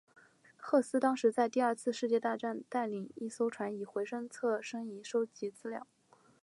[0.57, 5.85] 赫斯当时在第二次世界大战带领一艘船以回声测深仪收集资料。